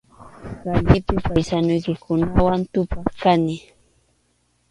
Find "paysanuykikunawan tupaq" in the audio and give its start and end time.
1.25-3.05